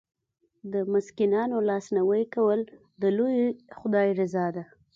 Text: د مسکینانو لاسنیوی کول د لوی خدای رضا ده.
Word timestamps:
د 0.73 0.73
مسکینانو 0.93 1.57
لاسنیوی 1.69 2.23
کول 2.35 2.59
د 3.01 3.03
لوی 3.17 3.39
خدای 3.77 4.09
رضا 4.19 4.45
ده. 4.55 4.63